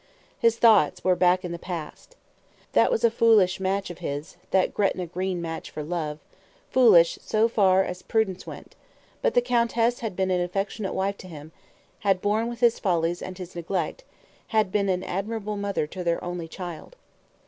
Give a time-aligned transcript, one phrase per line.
[0.39, 2.15] His thoughts were back in the past.
[2.73, 6.17] That was a foolish match of his, that Gretna Green match for love,
[6.71, 8.73] foolish so far as prudence went;
[9.21, 11.51] but the countess had been an affectionate wife to him,
[11.99, 14.03] had borne with his follies and his neglect,
[14.47, 16.95] had been an admirable mother to their only child.